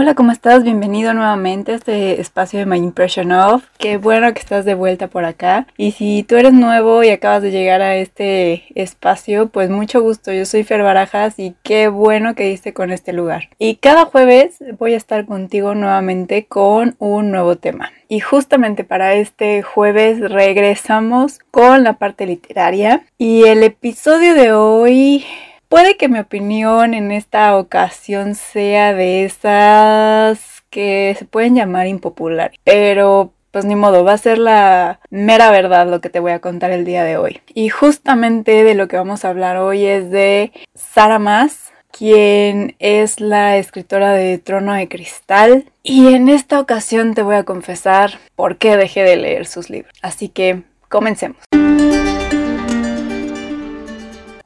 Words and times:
Hola, 0.00 0.14
¿cómo 0.14 0.30
estás? 0.30 0.62
Bienvenido 0.62 1.12
nuevamente 1.12 1.72
a 1.72 1.74
este 1.74 2.20
espacio 2.20 2.60
de 2.60 2.66
My 2.66 2.76
Impression 2.76 3.32
Of. 3.32 3.64
Qué 3.78 3.96
bueno 3.96 4.32
que 4.32 4.38
estás 4.38 4.64
de 4.64 4.74
vuelta 4.74 5.08
por 5.08 5.24
acá. 5.24 5.66
Y 5.76 5.90
si 5.90 6.22
tú 6.22 6.36
eres 6.36 6.52
nuevo 6.52 7.02
y 7.02 7.08
acabas 7.08 7.42
de 7.42 7.50
llegar 7.50 7.82
a 7.82 7.96
este 7.96 8.66
espacio, 8.80 9.48
pues 9.48 9.70
mucho 9.70 10.00
gusto. 10.00 10.32
Yo 10.32 10.44
soy 10.44 10.62
Fer 10.62 10.84
Barajas 10.84 11.40
y 11.40 11.56
qué 11.64 11.88
bueno 11.88 12.36
que 12.36 12.44
diste 12.44 12.72
con 12.72 12.92
este 12.92 13.12
lugar. 13.12 13.48
Y 13.58 13.74
cada 13.74 14.04
jueves 14.04 14.58
voy 14.78 14.94
a 14.94 14.98
estar 14.98 15.26
contigo 15.26 15.74
nuevamente 15.74 16.46
con 16.46 16.94
un 17.00 17.32
nuevo 17.32 17.56
tema. 17.56 17.90
Y 18.06 18.20
justamente 18.20 18.84
para 18.84 19.14
este 19.14 19.62
jueves 19.62 20.20
regresamos 20.20 21.40
con 21.50 21.82
la 21.82 21.94
parte 21.94 22.24
literaria. 22.24 23.02
Y 23.18 23.46
el 23.46 23.64
episodio 23.64 24.34
de 24.34 24.52
hoy 24.52 25.26
Puede 25.68 25.98
que 25.98 26.08
mi 26.08 26.18
opinión 26.18 26.94
en 26.94 27.12
esta 27.12 27.56
ocasión 27.58 28.34
sea 28.34 28.94
de 28.94 29.26
esas 29.26 30.62
que 30.70 31.14
se 31.18 31.26
pueden 31.26 31.54
llamar 31.54 31.86
impopulares, 31.86 32.58
pero 32.64 33.32
pues 33.50 33.66
ni 33.66 33.76
modo, 33.76 34.04
va 34.04 34.12
a 34.12 34.18
ser 34.18 34.38
la 34.38 35.00
mera 35.10 35.50
verdad 35.50 35.86
lo 35.88 36.00
que 36.00 36.10
te 36.10 36.20
voy 36.20 36.32
a 36.32 36.40
contar 36.40 36.70
el 36.70 36.84
día 36.84 37.04
de 37.04 37.18
hoy. 37.18 37.40
Y 37.52 37.68
justamente 37.68 38.64
de 38.64 38.74
lo 38.74 38.88
que 38.88 38.96
vamos 38.96 39.24
a 39.24 39.30
hablar 39.30 39.58
hoy 39.58 39.84
es 39.84 40.10
de 40.10 40.52
Sara 40.74 41.18
Mas, 41.18 41.72
quien 41.90 42.76
es 42.78 43.20
la 43.20 43.56
escritora 43.56 44.12
de 44.12 44.38
Trono 44.38 44.72
de 44.74 44.88
Cristal. 44.88 45.64
Y 45.82 46.14
en 46.14 46.28
esta 46.28 46.60
ocasión 46.60 47.14
te 47.14 47.22
voy 47.22 47.36
a 47.36 47.44
confesar 47.44 48.18
por 48.36 48.56
qué 48.56 48.76
dejé 48.76 49.02
de 49.02 49.16
leer 49.16 49.46
sus 49.46 49.70
libros. 49.70 49.94
Así 50.02 50.28
que 50.28 50.62
comencemos. 50.88 51.38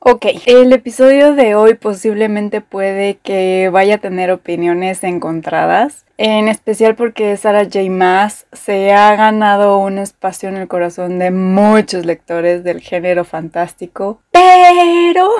Ok, 0.05 0.27
el 0.47 0.73
episodio 0.73 1.33
de 1.37 1.55
hoy 1.55 1.75
posiblemente 1.75 2.61
puede 2.61 3.19
que 3.19 3.69
vaya 3.73 3.95
a 3.95 3.99
tener 3.99 4.33
opiniones 4.33 5.05
encontradas, 5.05 6.07
en 6.19 6.49
especial 6.49 6.97
porque 6.97 7.37
Sarah 7.37 7.63
J. 7.63 7.89
Maas 7.89 8.47
se 8.53 8.93
ha 8.93 9.15
ganado 9.15 9.79
un 9.79 9.99
espacio 9.99 10.49
en 10.49 10.57
el 10.57 10.67
corazón 10.67 11.21
de 11.21 11.31
muchos 11.31 12.05
lectores 12.05 12.65
del 12.65 12.81
género 12.81 13.25
fantástico, 13.25 14.21
pero 14.33 15.31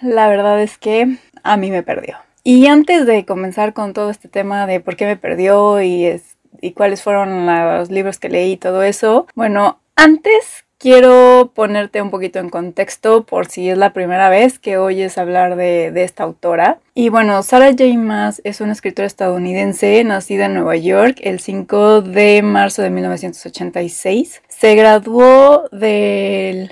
la 0.00 0.28
verdad 0.28 0.62
es 0.62 0.78
que 0.78 1.16
a 1.42 1.56
mí 1.56 1.72
me 1.72 1.82
perdió. 1.82 2.16
Y 2.44 2.68
antes 2.68 3.06
de 3.06 3.24
comenzar 3.24 3.72
con 3.72 3.94
todo 3.94 4.10
este 4.10 4.28
tema 4.28 4.68
de 4.68 4.78
por 4.78 4.94
qué 4.94 5.06
me 5.06 5.16
perdió 5.16 5.82
y, 5.82 6.04
es, 6.04 6.36
y 6.60 6.70
cuáles 6.70 7.02
fueron 7.02 7.46
los 7.46 7.90
libros 7.90 8.20
que 8.20 8.28
leí 8.28 8.52
y 8.52 8.58
todo 8.58 8.84
eso, 8.84 9.26
bueno, 9.34 9.80
antes 9.96 10.64
Quiero 10.78 11.52
ponerte 11.54 12.02
un 12.02 12.10
poquito 12.10 12.38
en 12.40 12.50
contexto 12.50 13.24
por 13.24 13.46
si 13.46 13.70
es 13.70 13.78
la 13.78 13.92
primera 13.92 14.28
vez 14.28 14.58
que 14.58 14.76
oyes 14.76 15.16
hablar 15.16 15.56
de, 15.56 15.92
esta 16.02 16.24
autora. 16.24 16.78
Y 16.94 17.08
bueno, 17.08 17.42
Sarah 17.42 17.70
J. 17.70 17.84
Maas 17.96 18.42
es 18.44 18.60
una 18.60 18.72
escritora 18.72 19.06
estadounidense 19.06 20.02
nacida 20.04 20.46
en 20.46 20.54
Nueva 20.54 20.76
York 20.76 21.18
el 21.22 21.40
5 21.40 22.02
de 22.02 22.42
marzo 22.42 22.82
de 22.82 22.90
1986. 22.90 24.42
Se 24.48 24.74
graduó 24.74 25.68
del 25.70 26.70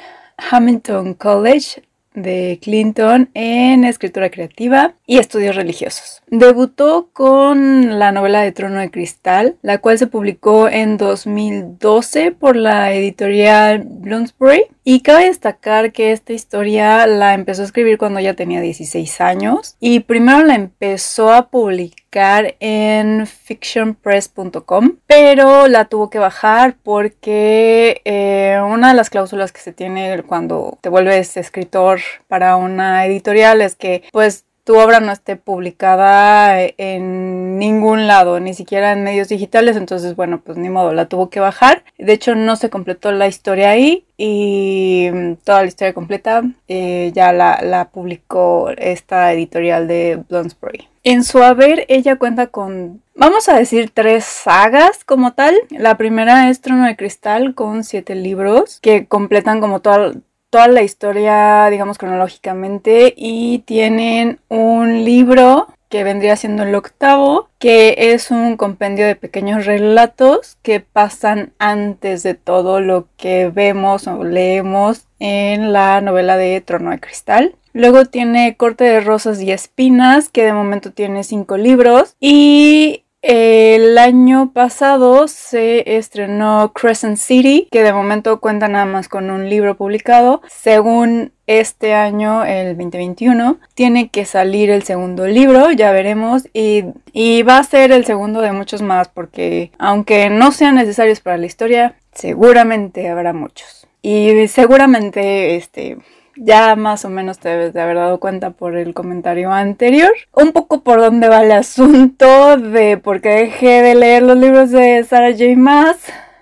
Hamilton 0.50 1.14
College 1.14 1.82
de 2.14 2.58
Clinton 2.62 3.30
en 3.34 3.84
escritura 3.84 4.30
creativa 4.30 4.94
y 5.06 5.18
estudios 5.18 5.56
religiosos. 5.56 6.22
Debutó 6.28 7.08
con 7.12 7.98
la 7.98 8.12
novela 8.12 8.42
de 8.42 8.52
Trono 8.52 8.80
de 8.80 8.90
Cristal, 8.90 9.56
la 9.62 9.78
cual 9.78 9.98
se 9.98 10.06
publicó 10.06 10.68
en 10.68 10.96
2012 10.96 12.32
por 12.32 12.56
la 12.56 12.92
editorial 12.92 13.84
Bloomsbury. 13.84 14.64
Y 14.84 15.00
cabe 15.00 15.26
destacar 15.26 15.92
que 15.92 16.10
esta 16.10 16.32
historia 16.32 17.06
la 17.06 17.34
empezó 17.34 17.62
a 17.62 17.66
escribir 17.66 17.98
cuando 17.98 18.18
ya 18.18 18.34
tenía 18.34 18.60
16 18.60 19.20
años 19.20 19.76
y 19.78 20.00
primero 20.00 20.42
la 20.42 20.56
empezó 20.56 21.32
a 21.32 21.48
publicar 21.48 22.01
en 22.14 23.26
fictionpress.com, 23.26 24.96
pero 25.06 25.66
la 25.68 25.86
tuvo 25.86 26.10
que 26.10 26.18
bajar 26.18 26.76
porque 26.82 28.02
eh, 28.04 28.58
una 28.62 28.88
de 28.88 28.94
las 28.94 29.10
cláusulas 29.10 29.52
que 29.52 29.60
se 29.60 29.72
tiene 29.72 30.22
cuando 30.22 30.78
te 30.80 30.88
vuelves 30.88 31.36
escritor 31.36 32.00
para 32.28 32.56
una 32.56 33.06
editorial 33.06 33.62
es 33.62 33.76
que 33.76 34.02
pues 34.12 34.44
tu 34.64 34.78
obra 34.78 35.00
no 35.00 35.10
esté 35.10 35.36
publicada 35.36 36.60
en 36.62 37.58
ningún 37.58 38.06
lado, 38.06 38.38
ni 38.38 38.54
siquiera 38.54 38.92
en 38.92 39.02
medios 39.02 39.28
digitales, 39.28 39.76
entonces 39.76 40.14
bueno, 40.14 40.40
pues 40.40 40.56
ni 40.56 40.68
modo, 40.68 40.92
la 40.92 41.06
tuvo 41.06 41.30
que 41.30 41.40
bajar. 41.40 41.84
De 41.98 42.12
hecho, 42.12 42.34
no 42.36 42.54
se 42.56 42.70
completó 42.70 43.10
la 43.10 43.26
historia 43.26 43.70
ahí 43.70 44.04
y 44.16 45.10
toda 45.44 45.62
la 45.62 45.68
historia 45.68 45.94
completa 45.94 46.42
eh, 46.68 47.10
ya 47.14 47.32
la, 47.32 47.60
la, 47.62 47.90
publicó 47.90 48.70
esta 48.76 49.32
editorial 49.32 49.88
de 49.88 50.22
Bloomsbury. 50.28 50.91
En 51.04 51.24
su 51.24 51.42
haber, 51.42 51.84
ella 51.88 52.16
cuenta 52.16 52.46
con, 52.46 53.02
vamos 53.16 53.48
a 53.48 53.56
decir, 53.56 53.90
tres 53.92 54.24
sagas 54.24 55.04
como 55.04 55.32
tal. 55.32 55.54
La 55.70 55.96
primera 55.96 56.48
es 56.48 56.60
Trono 56.60 56.86
de 56.86 56.96
Cristal 56.96 57.54
con 57.54 57.82
siete 57.82 58.14
libros 58.14 58.78
que 58.80 59.06
completan 59.06 59.60
como 59.60 59.80
toda 59.80 60.12
toda 60.52 60.68
la 60.68 60.82
historia, 60.82 61.66
digamos, 61.70 61.96
cronológicamente 61.96 63.14
y 63.16 63.60
tienen 63.60 64.38
un 64.50 65.02
libro 65.02 65.66
que 65.88 66.04
vendría 66.04 66.36
siendo 66.36 66.62
el 66.62 66.74
octavo, 66.74 67.48
que 67.58 67.94
es 67.98 68.30
un 68.30 68.58
compendio 68.58 69.06
de 69.06 69.16
pequeños 69.16 69.64
relatos 69.64 70.58
que 70.60 70.80
pasan 70.80 71.54
antes 71.58 72.22
de 72.22 72.34
todo 72.34 72.80
lo 72.80 73.08
que 73.16 73.48
vemos 73.48 74.06
o 74.06 74.24
leemos 74.24 75.06
en 75.18 75.72
la 75.72 76.02
novela 76.02 76.36
de 76.36 76.60
Trono 76.60 76.90
de 76.90 77.00
Cristal. 77.00 77.54
Luego 77.72 78.04
tiene 78.04 78.56
Corte 78.56 78.84
de 78.84 79.00
Rosas 79.00 79.40
y 79.40 79.50
Espinas, 79.50 80.28
que 80.28 80.44
de 80.44 80.52
momento 80.52 80.92
tiene 80.92 81.24
cinco 81.24 81.56
libros. 81.56 82.16
Y 82.20 83.04
el 83.22 83.98
año 83.98 84.52
pasado 84.52 85.28
se 85.28 85.96
estrenó 85.96 86.72
Crescent 86.74 87.18
City, 87.18 87.68
que 87.70 87.84
de 87.84 87.92
momento 87.92 88.40
cuenta 88.40 88.66
nada 88.66 88.84
más 88.84 89.08
con 89.08 89.30
un 89.30 89.48
libro 89.48 89.76
publicado. 89.76 90.42
Según 90.48 91.32
este 91.46 91.94
año, 91.94 92.44
el 92.44 92.76
2021, 92.76 93.60
tiene 93.74 94.08
que 94.08 94.24
salir 94.24 94.70
el 94.70 94.82
segundo 94.82 95.28
libro, 95.28 95.70
ya 95.70 95.92
veremos, 95.92 96.48
y, 96.52 96.84
y 97.12 97.44
va 97.44 97.58
a 97.58 97.64
ser 97.64 97.92
el 97.92 98.04
segundo 98.04 98.40
de 98.40 98.50
muchos 98.50 98.82
más, 98.82 99.06
porque 99.08 99.70
aunque 99.78 100.28
no 100.28 100.50
sean 100.50 100.74
necesarios 100.74 101.20
para 101.20 101.36
la 101.36 101.46
historia, 101.46 101.94
seguramente 102.12 103.08
habrá 103.08 103.32
muchos. 103.32 103.86
Y 104.02 104.48
seguramente 104.48 105.54
este 105.54 105.98
ya 106.44 106.76
más 106.76 107.04
o 107.04 107.10
menos 107.10 107.38
te 107.38 107.48
debes 107.48 107.72
de 107.72 107.80
haber 107.80 107.96
dado 107.96 108.20
cuenta 108.20 108.50
por 108.50 108.76
el 108.76 108.94
comentario 108.94 109.52
anterior. 109.52 110.12
Un 110.32 110.52
poco 110.52 110.82
por 110.82 111.00
dónde 111.00 111.28
va 111.28 111.42
el 111.42 111.52
asunto 111.52 112.56
de 112.56 112.98
por 112.98 113.20
qué 113.20 113.30
dejé 113.30 113.82
de 113.82 113.94
leer 113.94 114.22
los 114.22 114.36
libros 114.36 114.70
de 114.70 115.04
Sarah 115.04 115.32
J. 115.32 115.56
Maas. 115.56 115.98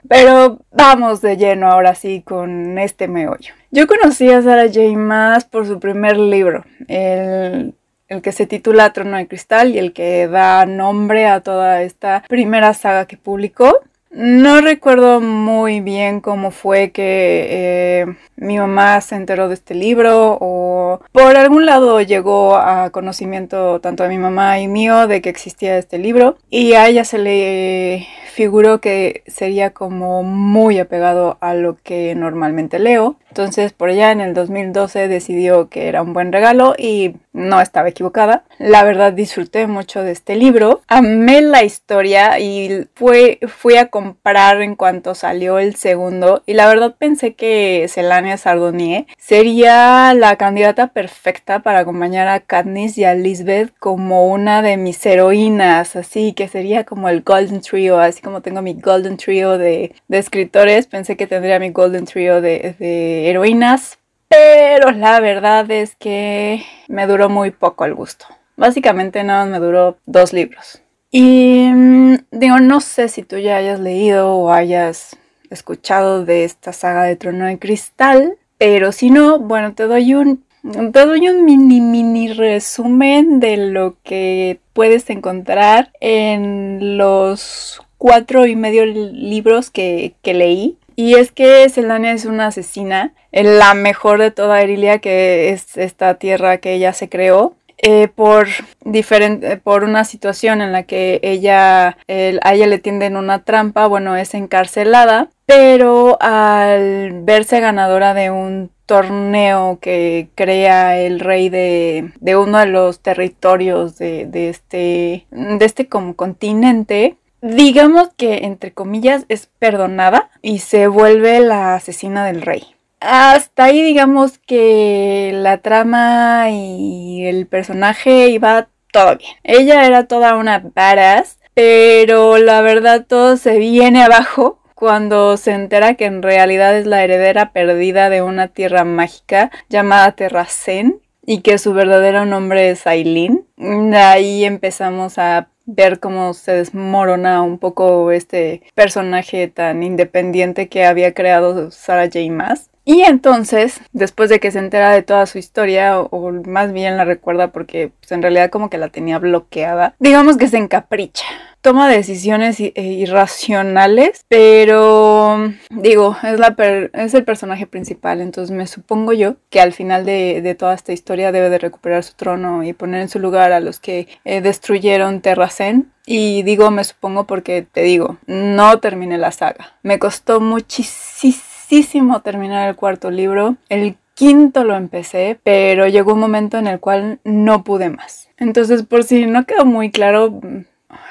Pero 0.08 0.58
vamos 0.72 1.20
de 1.20 1.36
lleno 1.36 1.70
ahora 1.70 1.94
sí 1.94 2.22
con 2.26 2.78
este 2.78 3.06
meollo. 3.06 3.54
Yo 3.70 3.86
conocí 3.86 4.28
a 4.30 4.42
Sarah 4.42 4.66
J. 4.66 4.96
Maas 4.96 5.44
por 5.44 5.66
su 5.66 5.78
primer 5.78 6.16
libro, 6.16 6.64
el, 6.88 7.74
el 8.08 8.22
que 8.22 8.32
se 8.32 8.46
titula 8.46 8.92
Trono 8.92 9.18
de 9.18 9.28
Cristal 9.28 9.74
y 9.74 9.78
el 9.78 9.92
que 9.92 10.26
da 10.26 10.66
nombre 10.66 11.26
a 11.26 11.42
toda 11.42 11.82
esta 11.82 12.24
primera 12.28 12.74
saga 12.74 13.06
que 13.06 13.16
publicó. 13.16 13.78
No 14.10 14.60
recuerdo 14.60 15.20
muy 15.20 15.80
bien 15.80 16.20
cómo 16.20 16.50
fue 16.50 16.90
que 16.90 17.46
eh, 17.48 18.06
mi 18.34 18.58
mamá 18.58 19.00
se 19.02 19.14
enteró 19.14 19.46
de 19.46 19.54
este 19.54 19.76
libro 19.76 20.36
o 20.40 21.00
por 21.12 21.36
algún 21.36 21.64
lado 21.64 22.00
llegó 22.00 22.56
a 22.56 22.90
conocimiento 22.90 23.80
tanto 23.80 24.02
de 24.02 24.08
mi 24.08 24.18
mamá 24.18 24.58
y 24.58 24.66
mío 24.66 25.06
de 25.06 25.22
que 25.22 25.28
existía 25.28 25.78
este 25.78 25.98
libro 25.98 26.38
y 26.50 26.72
a 26.72 26.88
ella 26.88 27.04
se 27.04 27.18
le 27.18 28.08
figuró 28.40 28.80
que 28.80 29.22
sería 29.26 29.74
como 29.74 30.22
muy 30.22 30.78
apegado 30.78 31.36
a 31.42 31.52
lo 31.52 31.76
que 31.82 32.14
normalmente 32.14 32.78
leo. 32.78 33.16
Entonces 33.28 33.74
por 33.74 33.90
allá 33.90 34.12
en 34.12 34.22
el 34.22 34.32
2012 34.32 35.08
decidió 35.08 35.68
que 35.68 35.88
era 35.88 36.00
un 36.00 36.14
buen 36.14 36.32
regalo 36.32 36.74
y 36.78 37.16
no 37.32 37.60
estaba 37.60 37.88
equivocada. 37.88 38.44
La 38.58 38.82
verdad 38.82 39.12
disfruté 39.12 39.66
mucho 39.66 40.02
de 40.02 40.12
este 40.12 40.36
libro. 40.36 40.80
Amé 40.88 41.42
la 41.42 41.62
historia 41.62 42.38
y 42.40 42.88
fue, 42.94 43.38
fui 43.46 43.76
a 43.76 43.88
comprar 43.88 44.62
en 44.62 44.74
cuanto 44.74 45.14
salió 45.14 45.58
el 45.58 45.76
segundo 45.76 46.42
y 46.46 46.54
la 46.54 46.66
verdad 46.66 46.96
pensé 46.98 47.34
que 47.34 47.86
Selania 47.88 48.36
Sardonier 48.36 49.06
sería 49.18 50.12
la 50.14 50.36
candidata 50.36 50.88
perfecta 50.88 51.60
para 51.60 51.80
acompañar 51.80 52.26
a 52.26 52.40
Katniss 52.40 52.98
y 52.98 53.04
a 53.04 53.14
Lisbeth 53.14 53.72
como 53.78 54.26
una 54.26 54.62
de 54.62 54.76
mis 54.76 55.04
heroínas, 55.04 55.94
así 55.94 56.32
que 56.32 56.48
sería 56.48 56.84
como 56.84 57.08
el 57.08 57.22
Golden 57.22 57.60
Trio, 57.60 57.98
así 57.98 58.22
como 58.22 58.29
tengo 58.40 58.62
mi 58.62 58.74
Golden 58.74 59.16
Trio 59.16 59.58
de, 59.58 59.94
escritores, 60.08 60.86
pensé 60.86 61.16
que 61.16 61.26
tendría 61.26 61.58
mi 61.58 61.70
Golden 61.70 62.04
Trio 62.04 62.40
de 62.40 63.28
heroínas, 63.28 63.98
pero 64.28 64.92
la 64.92 65.18
verdad 65.18 65.68
es 65.72 65.96
que 65.96 66.64
me 66.86 67.08
duró 67.08 67.28
muy 67.28 67.50
poco 67.50 67.84
el 67.84 67.94
gusto. 67.94 68.26
Básicamente 68.56 69.24
nada 69.24 69.44
me 69.44 69.58
duró 69.58 69.98
dos 70.06 70.32
libros. 70.32 70.82
Y 71.10 71.68
mm, 71.72 72.14
digo, 72.30 72.60
no 72.60 72.80
sé 72.80 73.08
si 73.08 73.24
tú 73.24 73.38
ya 73.38 73.56
hayas 73.56 73.80
leído 73.80 74.32
o 74.32 74.52
hayas 74.52 75.16
escuchado 75.50 76.24
de 76.24 76.44
esta 76.44 76.72
saga 76.72 77.02
de 77.02 77.16
Trono 77.16 77.46
de 77.46 77.58
Cristal, 77.58 78.38
pero 78.56 78.92
si 78.92 79.10
no, 79.10 79.40
bueno, 79.40 79.74
te 79.74 79.84
doy 79.84 80.14
un 80.14 80.44
te 80.62 81.06
doy 81.06 81.26
un 81.26 81.46
mini 81.46 81.80
mini 81.80 82.32
resumen 82.32 83.40
de 83.40 83.56
lo 83.56 83.96
que 84.04 84.60
puedes 84.74 85.08
encontrar 85.10 85.90
en 86.00 86.98
los 86.98 87.80
cuatro 88.00 88.46
y 88.46 88.56
medio 88.56 88.86
libros 88.86 89.70
que, 89.70 90.14
leí. 90.24 90.78
Y 90.96 91.16
es 91.16 91.32
que 91.32 91.68
Selania 91.68 92.12
es 92.12 92.24
una 92.24 92.46
asesina, 92.46 93.12
la 93.30 93.74
mejor 93.74 94.18
de 94.18 94.30
toda 94.30 94.62
Erilia, 94.62 95.00
que 95.00 95.50
es 95.50 95.76
esta 95.76 96.14
tierra 96.14 96.58
que 96.58 96.72
ella 96.72 96.94
se 96.94 97.08
creó. 97.10 97.54
Eh, 97.82 98.08
por 98.08 98.48
diferente 98.84 99.56
por 99.56 99.84
una 99.84 100.04
situación 100.04 100.60
en 100.60 100.70
la 100.70 100.82
que 100.82 101.18
ella 101.22 101.96
a 102.08 102.54
ella 102.54 102.66
le 102.66 102.78
tienden 102.78 103.16
una 103.16 103.42
trampa 103.42 103.86
bueno 103.86 104.16
es 104.16 104.34
encarcelada 104.34 105.30
pero 105.46 106.18
al 106.20 107.22
verse 107.22 107.58
ganadora 107.58 108.12
de 108.12 108.30
un 108.30 108.70
torneo 108.84 109.78
que 109.80 110.28
crea 110.34 110.98
el 110.98 111.20
rey 111.20 111.48
de, 111.48 112.12
uno 112.36 112.58
de 112.58 112.66
los 112.66 112.98
territorios 112.98 113.96
de, 113.98 114.28
este 114.50 115.26
de 115.30 115.64
este 115.64 115.86
como 115.86 116.16
continente 116.16 117.16
digamos 117.42 118.10
que 118.16 118.44
entre 118.44 118.72
comillas 118.72 119.24
es 119.28 119.48
perdonada 119.58 120.30
y 120.42 120.58
se 120.58 120.86
vuelve 120.86 121.40
la 121.40 121.74
asesina 121.74 122.24
del 122.26 122.42
rey 122.42 122.74
hasta 123.00 123.64
ahí 123.64 123.82
digamos 123.82 124.38
que 124.38 125.30
la 125.34 125.58
trama 125.58 126.50
y 126.50 127.24
el 127.24 127.46
personaje 127.46 128.28
iba 128.28 128.68
todo 128.92 129.16
bien. 129.16 129.32
Ella 129.42 129.86
era 129.86 130.06
toda 130.06 130.36
una 130.36 130.58
badass, 130.74 131.38
pero 131.54 132.38
la 132.38 132.60
verdad 132.60 133.06
todo 133.06 133.36
se 133.36 133.58
viene 133.58 134.02
abajo 134.02 134.60
cuando 134.74 135.36
se 135.36 135.52
entera 135.52 135.94
que 135.94 136.06
en 136.06 136.22
realidad 136.22 136.76
es 136.76 136.86
la 136.86 137.02
heredera 137.02 137.52
perdida 137.52 138.10
de 138.10 138.22
una 138.22 138.48
tierra 138.48 138.84
mágica 138.84 139.50
llamada 139.68 140.12
Terracén 140.12 141.00
y 141.24 141.40
que 141.42 141.58
su 141.58 141.72
verdadero 141.72 142.24
nombre 142.24 142.70
es 142.70 142.86
Aileen. 142.86 143.46
Ahí 143.94 144.44
empezamos 144.44 145.18
a 145.18 145.48
ver 145.74 146.00
cómo 146.00 146.34
se 146.34 146.52
desmorona 146.52 147.42
un 147.42 147.58
poco 147.58 148.10
este 148.12 148.62
personaje 148.74 149.48
tan 149.48 149.82
independiente 149.82 150.68
que 150.68 150.84
había 150.84 151.14
creado 151.14 151.70
Sarah 151.70 152.06
J. 152.06 152.20
Maas. 152.30 152.70
Y 152.84 153.02
entonces, 153.02 153.80
después 153.92 154.30
de 154.30 154.40
que 154.40 154.50
se 154.50 154.58
entera 154.58 154.90
de 154.90 155.02
toda 155.02 155.26
su 155.26 155.38
historia, 155.38 156.00
o, 156.00 156.32
más 156.32 156.72
bien 156.72 156.96
la 156.96 157.04
recuerda 157.04 157.52
porque 157.52 157.92
pues, 158.00 158.10
en 158.12 158.22
realidad 158.22 158.50
como 158.50 158.70
que 158.70 158.78
la 158.78 158.88
tenía 158.88 159.18
bloqueada, 159.18 159.94
digamos 159.98 160.36
que 160.36 160.48
se 160.48 160.56
encapricha. 160.58 161.26
Toma 161.62 161.88
decisiones 161.88 162.58
eh, 162.58 162.72
irracionales, 162.74 164.24
pero 164.28 165.52
digo, 165.70 166.16
es, 166.22 166.38
la 166.38 166.56
es 166.94 167.12
el 167.12 167.24
personaje 167.24 167.66
principal, 167.66 168.22
entonces 168.22 168.56
me 168.56 168.66
supongo 168.66 169.12
yo 169.12 169.36
que 169.50 169.60
al 169.60 169.74
final 169.74 170.06
de, 170.06 170.56
toda 170.58 170.72
esta 170.72 170.92
historia 170.92 171.32
debe 171.32 171.50
de 171.50 171.58
recuperar 171.58 172.02
su 172.02 172.14
trono 172.14 172.64
y 172.64 172.72
poner 172.72 173.02
en 173.02 173.08
su 173.10 173.18
lugar 173.18 173.52
a 173.52 173.60
los 173.60 173.78
que 173.78 174.08
eh, 174.24 174.40
destruyeron 174.40 175.20
Terracén. 175.20 175.92
Y 176.06 176.42
digo 176.44 176.70
me 176.70 176.82
supongo 176.82 177.26
porque 177.26 177.62
te 177.70 177.82
digo, 177.82 178.16
no 178.26 178.78
terminé 178.80 179.18
la 179.18 179.30
saga. 179.30 179.74
Me 179.82 179.98
costó 179.98 180.40
muchísimo 180.40 182.22
terminar 182.22 182.70
el 182.70 182.76
cuarto 182.76 183.10
libro. 183.10 183.56
El 183.68 183.96
quinto 184.14 184.64
lo 184.64 184.74
empecé, 184.76 185.38
pero 185.44 185.88
llegó 185.88 186.14
un 186.14 186.20
momento 186.20 186.58
en 186.58 186.66
el 186.66 186.80
cual 186.80 187.20
no 187.24 187.64
pude 187.64 187.90
más. 187.90 188.28
Entonces, 188.38 188.82
por 188.82 189.04
si 189.04 189.26
no 189.26 189.44
quedó 189.44 189.64
muy 189.64 189.90
claro, 189.90 190.40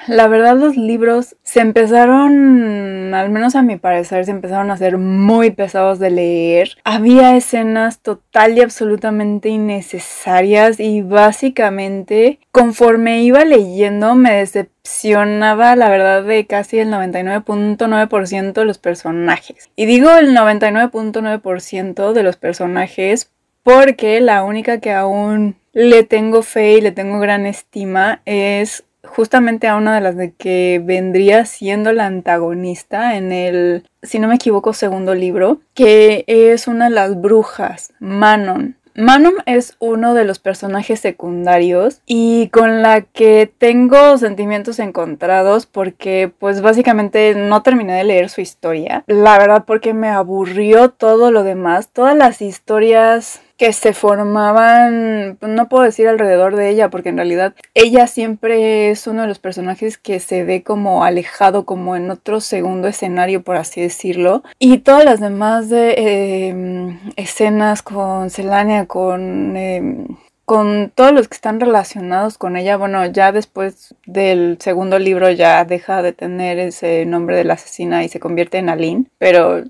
la 0.08 0.28
verdad 0.28 0.58
los 0.58 0.76
libros 0.76 1.36
se 1.44 1.62
empezaron, 1.62 3.14
al 3.14 3.30
menos 3.30 3.56
a 3.56 3.62
mi 3.62 3.78
parecer, 3.78 4.26
se 4.26 4.32
empezaron 4.32 4.72
a 4.72 4.78
ser 4.78 4.98
muy 4.98 5.52
pesados 5.52 6.00
de 6.00 6.10
leer. 6.10 6.78
Había 6.84 7.36
escenas 7.36 8.00
total 8.00 8.58
y 8.58 8.62
absolutamente 8.62 9.50
innecesarias 9.50 10.80
y 10.80 11.02
básicamente 11.02 12.40
conforme 12.52 13.24
iba 13.24 13.46
leyendo 13.46 14.16
me 14.16 14.34
decepcionaba 14.34 15.76
la 15.76 15.90
verdad 15.90 16.24
de 16.24 16.46
casi 16.48 16.80
el 16.80 16.90
99.9% 16.90 18.54
de 18.54 18.66
los 18.66 18.78
personajes. 18.80 19.70
Y 19.76 19.86
digo 19.86 20.12
el 20.12 20.36
99.9% 20.36 22.14
de 22.14 22.24
los 22.24 22.38
personajes 22.38 23.32
porque 23.64 24.20
la 24.22 24.44
única 24.44 24.80
que 24.80 24.92
aún 24.94 25.58
le 25.74 26.04
tengo 26.04 26.42
fe 26.42 26.74
y 26.74 26.82
le 26.82 26.92
tengo 26.92 27.20
gran 27.20 27.46
estima 27.46 28.22
es 28.26 28.86
justamente 29.10 29.68
a 29.68 29.76
una 29.76 29.96
de 29.96 30.02
las 30.02 30.16
de 30.16 30.32
que 30.32 30.82
vendría 30.84 31.46
siendo 31.46 31.92
la 31.92 32.06
antagonista 32.06 33.18
en 33.18 33.32
el, 33.32 33.84
si 34.02 34.20
no 34.20 34.28
me 34.28 34.36
equivoco, 34.36 34.74
segundo 34.74 35.16
libro, 35.16 35.60
que 35.74 36.24
es 36.28 36.68
una 36.68 36.86
de 36.86 36.96
las 36.96 37.20
brujas, 37.20 37.94
Manon. 38.00 38.76
Manon 38.96 39.36
es 39.46 39.78
uno 39.80 40.14
de 40.14 40.26
los 40.26 40.40
personajes 40.40 41.00
secundarios 41.00 42.02
y 42.06 42.50
con 42.50 42.82
la 42.82 43.02
que 43.02 43.50
tengo 43.58 44.18
sentimientos 44.18 44.78
encontrados 44.80 45.66
porque 45.68 46.32
pues 46.38 46.62
básicamente 46.62 47.34
no 47.34 47.62
terminé 47.64 47.94
de 47.94 48.04
leer 48.04 48.30
su 48.30 48.42
historia. 48.42 49.06
La 49.08 49.38
verdad 49.38 49.64
porque 49.66 49.94
me 49.94 50.10
aburrió 50.10 50.90
todo 50.90 51.32
lo 51.32 51.44
demás, 51.44 51.88
todas 51.90 52.16
las 52.16 52.42
historias 52.42 53.42
que 53.60 53.74
se 53.74 53.94
formaban, 53.94 55.38
no 55.42 55.68
puedo 55.68 55.84
decir 55.84 56.08
alrededor 56.08 56.56
de 56.56 56.70
ella, 56.70 56.90
porque 56.90 57.10
en 57.10 57.18
realidad 57.18 57.54
ella 57.74 58.08
siempre 58.08 58.90
es 58.90 59.06
uno 59.06 59.24
de 59.24 59.28
los 59.28 59.40
personajes 59.40 59.98
que 59.98 60.22
se 60.22 60.46
ve 60.46 60.64
como 60.64 61.04
alejado, 61.04 61.66
como 61.66 61.98
en 61.98 62.10
otro 62.10 62.40
segundo 62.40 62.88
escenario, 62.88 63.44
por 63.44 63.58
así 63.58 63.82
decirlo. 63.82 64.44
Y 64.60 64.78
todas 64.78 65.04
las 65.04 65.20
demás 65.20 65.70
de, 65.70 66.48
em, 66.48 67.00
escenas 67.18 67.84
con 67.84 68.30
Celania, 68.30 68.86
con... 68.88 69.58
Em, 69.58 70.08
con 70.46 70.92
todos 70.96 71.12
los 71.12 71.28
que 71.28 71.36
están 71.36 71.60
relacionados 71.60 72.40
con 72.40 72.58
ella, 72.58 72.76
bueno, 72.76 73.06
ya 73.06 73.32
después 73.32 73.94
del 74.08 74.58
segundo 74.60 74.98
libro 74.98 75.30
ya 75.30 75.64
deja 75.64 76.02
de 76.02 76.12
tener 76.12 76.58
ese 76.58 77.06
nombre 77.06 77.38
de 77.38 77.44
la 77.44 77.54
asesina 77.54 78.04
y 78.04 78.10
se 78.10 78.20
convierte 78.20 78.58
en 78.58 78.70
Aline, 78.70 79.06
pero 79.20 79.64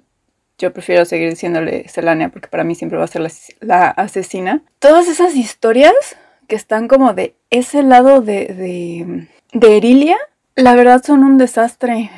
yo 0.59 0.73
prefiero 0.73 1.05
seguir 1.05 1.29
diciéndole 1.29 1.87
Selania 1.87 2.29
porque 2.29 2.49
para 2.49 2.63
mí 2.63 2.75
siempre 2.75 2.99
va 2.99 3.05
a 3.05 3.07
ser 3.07 3.25
la, 3.61 3.89
asesina. 3.89 4.61
Todas 4.79 5.07
esas 5.07 5.35
historias 5.35 5.93
que 6.47 6.55
están 6.55 6.87
como 6.87 7.13
de 7.13 7.35
ese 7.49 7.81
lado 7.81 8.21
de, 8.21 8.47
de, 8.47 9.27
de 9.53 9.77
Erilia, 9.77 10.17
la 10.55 10.75
verdad 10.75 11.01
son 11.03 11.23
un 11.23 11.37
desastre. 11.37 12.11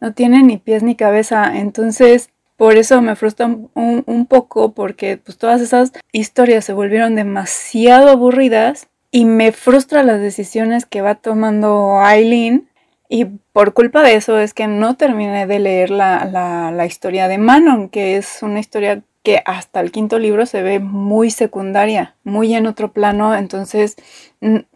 No 0.00 0.12
tienen 0.12 0.48
ni 0.48 0.58
pies 0.58 0.82
ni 0.82 0.96
cabeza. 0.96 1.56
Entonces, 1.56 2.30
por 2.56 2.76
eso 2.76 3.00
me 3.00 3.16
frustra 3.16 3.46
un, 3.46 3.70
un, 3.74 4.26
poco 4.26 4.72
porque 4.72 5.18
pues 5.18 5.38
todas 5.38 5.60
esas 5.60 5.92
historias 6.12 6.64
se 6.64 6.72
volvieron 6.72 7.14
demasiado 7.14 8.10
aburridas 8.10 8.88
y 9.10 9.24
me 9.24 9.52
frustra 9.52 10.02
las 10.02 10.20
decisiones 10.20 10.86
que 10.86 11.02
va 11.02 11.14
tomando 11.14 12.00
Aileen 12.00 12.68
y 13.08 13.26
por 13.52 13.72
culpa 13.72 14.02
de 14.02 14.14
eso 14.14 14.38
es 14.38 14.54
que 14.54 14.66
no 14.66 14.96
terminé 14.96 15.46
de 15.46 15.58
leer 15.58 15.90
la, 15.90 16.86
historia 16.86 17.28
de 17.28 17.38
Manon, 17.38 17.88
que 17.88 18.16
es 18.16 18.42
una 18.42 18.60
historia 18.60 19.02
que 19.22 19.42
hasta 19.44 19.80
el 19.80 19.90
quinto 19.90 20.18
libro 20.18 20.46
se 20.46 20.62
ve 20.62 20.78
muy 20.78 21.30
secundaria, 21.30 22.14
muy 22.22 22.54
en 22.54 22.66
otro 22.66 22.92
plano, 22.92 23.34
entonces 23.34 23.96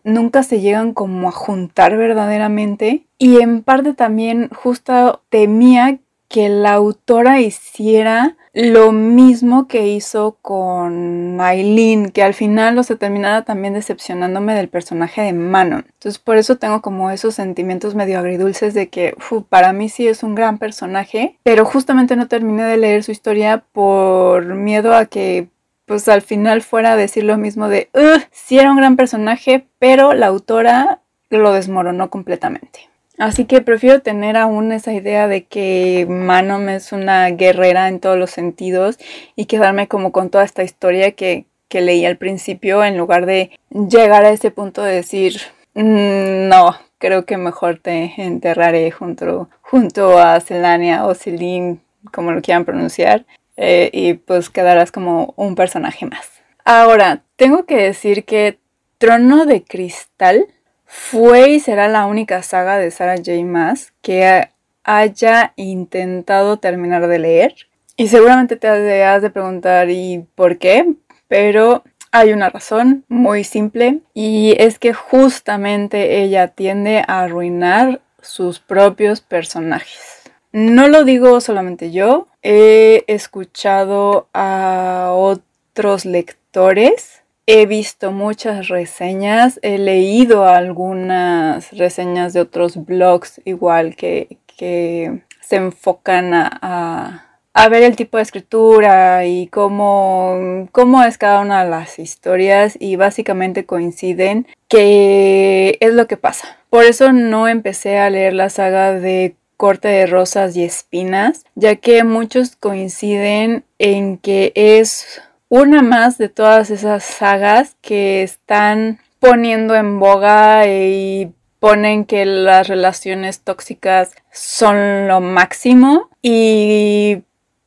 nunca 0.02 0.42
se 0.42 0.60
llegan 0.60 0.92
como 0.92 1.28
a 1.28 1.32
juntar 1.32 1.96
verdaderamente. 1.96 3.06
Y 3.16 3.40
en 3.40 3.62
parte 3.62 3.94
también 3.94 4.48
justo 4.48 5.22
temía 5.28 6.00
que 6.30 6.48
la 6.48 6.74
autora 6.74 7.40
hiciera 7.40 8.36
lo 8.52 8.92
mismo 8.92 9.66
que 9.66 9.88
hizo 9.88 10.38
con 10.40 11.40
Aileen, 11.40 12.10
que 12.10 12.22
al 12.22 12.34
final 12.34 12.76
lo 12.76 12.84
se 12.84 12.96
terminara 12.96 13.44
también 13.44 13.74
decepcionándome 13.74 14.54
del 14.54 14.68
personaje 14.68 15.22
de 15.22 15.32
Manon. 15.32 15.84
Entonces 15.86 16.18
por 16.20 16.36
eso 16.36 16.56
tengo 16.56 16.82
como 16.82 17.10
esos 17.10 17.34
sentimientos 17.34 17.96
medio 17.96 18.18
agridulces 18.18 18.74
de 18.74 18.88
que 18.88 19.16
para 19.48 19.72
mí 19.72 19.88
sí 19.88 20.06
es 20.06 20.22
un 20.22 20.36
gran 20.36 20.58
personaje, 20.58 21.36
pero 21.42 21.64
justamente 21.64 22.16
no 22.16 22.28
terminé 22.28 22.62
de 22.62 22.76
leer 22.76 23.02
su 23.02 23.10
historia 23.10 23.64
por 23.72 24.54
miedo 24.54 24.94
a 24.94 25.06
que 25.06 25.48
pues 25.84 26.08
al 26.08 26.22
final 26.22 26.62
fuera 26.62 26.92
a 26.92 26.96
decir 26.96 27.24
lo 27.24 27.36
mismo 27.36 27.68
de, 27.68 27.90
sí 28.30 28.58
era 28.58 28.70
un 28.70 28.76
gran 28.76 28.94
personaje, 28.94 29.66
pero 29.80 30.14
la 30.14 30.28
autora 30.28 31.00
lo 31.28 31.52
desmoronó 31.52 32.08
completamente. 32.10 32.89
Así 33.20 33.44
que 33.44 33.60
prefiero 33.60 34.00
tener 34.00 34.38
aún 34.38 34.72
esa 34.72 34.94
idea 34.94 35.28
de 35.28 35.44
que 35.44 36.06
Manon 36.08 36.70
es 36.70 36.90
una 36.90 37.28
guerrera 37.28 37.86
en 37.88 38.00
todos 38.00 38.16
los 38.16 38.30
sentidos 38.30 38.98
y 39.36 39.44
quedarme 39.44 39.88
como 39.88 40.10
con 40.10 40.30
toda 40.30 40.42
esta 40.42 40.62
historia 40.62 41.12
que, 41.12 41.44
leí 41.70 42.06
al 42.06 42.16
principio 42.16 42.82
en 42.82 42.96
lugar 42.96 43.26
de 43.26 43.50
llegar 43.68 44.24
a 44.24 44.30
ese 44.30 44.50
punto 44.50 44.82
de 44.82 44.94
decir, 44.94 45.38
mm, 45.74 46.48
no, 46.48 46.74
creo 46.96 47.26
que 47.26 47.36
mejor 47.36 47.78
te 47.78 48.14
enterraré 48.16 48.90
junto, 48.90 49.50
junto 49.60 50.18
a 50.18 50.40
Celania 50.40 51.04
o 51.04 51.14
Celine, 51.14 51.76
como 52.14 52.32
lo 52.32 52.40
quieran 52.40 52.64
pronunciar, 52.64 53.26
eh, 53.58 53.90
y 53.92 54.14
pues 54.14 54.48
quedarás 54.48 54.92
como 54.92 55.34
un 55.36 55.56
personaje 55.56 56.06
más. 56.06 56.26
Ahora, 56.64 57.22
tengo 57.36 57.66
que 57.66 57.76
decir 57.76 58.24
que 58.24 58.58
Trono 58.96 59.44
de 59.44 59.62
Cristal 59.62 60.46
fue 60.92 61.50
y 61.50 61.60
será 61.60 61.86
la 61.86 62.06
única 62.06 62.42
saga 62.42 62.76
de 62.76 62.90
Sarah 62.90 63.16
J. 63.16 63.44
Maas 63.44 63.92
que 64.02 64.48
haya 64.82 65.52
intentado 65.54 66.56
terminar 66.56 67.06
de 67.06 67.20
leer. 67.20 67.54
Y 67.96 68.08
seguramente 68.08 68.56
te 68.56 69.04
has 69.04 69.22
de 69.22 69.30
preguntar 69.30 69.88
¿y 69.88 70.26
por 70.34 70.58
qué? 70.58 70.94
Pero 71.28 71.84
Hay 72.12 72.32
una 72.32 72.50
razón 72.50 73.04
muy 73.08 73.44
simple 73.44 74.00
y 74.14 74.56
es 74.58 74.80
que 74.80 74.92
justamente 74.92 76.22
ella 76.22 76.48
tiende 76.48 77.04
a 77.06 77.20
arruinar 77.20 78.00
sus 78.20 78.58
propios 78.58 79.20
personajes. 79.20 80.22
No 80.50 80.88
lo 80.88 81.04
digo 81.04 81.40
solamente 81.40 81.92
yo, 81.92 82.26
he 82.42 83.04
escuchado 83.06 84.26
a 84.34 85.12
otros 85.14 86.04
lectores, 86.04 87.19
he 87.46 87.66
visto 87.66 88.12
muchas 88.12 88.68
reseñas, 88.68 89.58
he 89.62 89.78
leído 89.78 90.46
algunas 90.46 91.72
reseñas 91.72 92.32
de 92.32 92.40
otros 92.40 92.84
blogs 92.84 93.40
igual 93.44 93.96
que, 93.96 94.38
que 94.56 95.22
se 95.40 95.56
enfocan 95.56 96.32
a, 96.34 97.38
a, 97.52 97.68
ver 97.68 97.82
el 97.82 97.96
tipo 97.96 98.18
de 98.18 98.22
escritura 98.22 99.26
y 99.26 99.48
cómo, 99.48 100.68
cómo 100.70 101.02
es 101.02 101.18
cada 101.18 101.40
una 101.40 101.64
de 101.64 101.70
las 101.70 101.98
historias 101.98 102.76
y 102.78 102.96
básicamente 102.96 103.66
coinciden 103.66 104.46
que 104.68 105.76
es 105.80 105.92
lo 105.92 106.06
que 106.06 106.16
pasa. 106.16 106.58
Por 106.70 106.84
eso 106.84 107.12
no 107.12 107.48
empecé 107.48 107.98
a 107.98 108.10
leer 108.10 108.34
la 108.34 108.48
saga 108.48 108.92
de 108.92 109.34
corte 109.56 109.88
de 109.88 110.06
rosas 110.06 110.56
y 110.56 110.64
espinas, 110.64 111.44
ya 111.54 111.76
que 111.76 112.02
muchos 112.04 112.56
coinciden 112.56 113.64
en 113.78 114.16
que 114.16 114.52
es 114.54 115.20
una 115.50 115.82
más 115.82 116.16
de 116.16 116.28
todas 116.28 116.70
esas 116.70 117.04
sagas 117.04 117.76
que 117.82 118.22
están 118.22 119.00
poniendo 119.18 119.74
en 119.74 119.98
boga 119.98 120.66
y 120.66 121.32
ponen 121.58 122.06
que 122.06 122.24
las 122.24 122.68
relaciones 122.68 123.40
tóxicas 123.40 124.12
son 124.32 125.08
lo 125.08 125.20
máximo 125.20 126.08
y 126.22 127.22